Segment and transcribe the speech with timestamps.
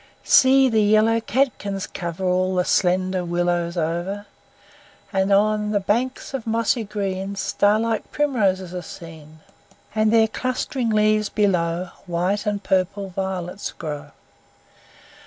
[0.23, 4.25] See, the yellow catkins cover All the slender willows over!
[5.13, 9.41] And on the banks of mossy green Star like primroses are seen;
[9.93, 14.09] And, their clustering leaves below, White and purple violets grow.